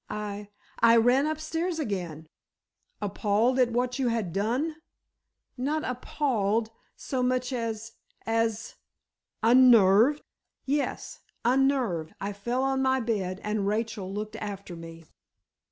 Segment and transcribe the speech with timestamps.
[0.09, 2.27] I—I ran upstairs again."
[3.03, 4.77] "Appalled at what you had done?"
[5.57, 8.75] "Not appalled—so much as—as——"
[9.43, 10.23] "Unnerved?"
[10.65, 12.15] "Yes; unnerved.
[12.19, 15.05] I fell on my bed, and Rachel looked after me."